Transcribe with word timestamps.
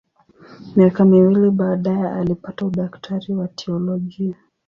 Miaka 0.75 1.05
miwili 1.05 1.49
baadaye 1.51 2.09
alipata 2.09 2.65
udaktari 2.65 3.33
wa 3.33 3.47
teolojia. 3.47 4.35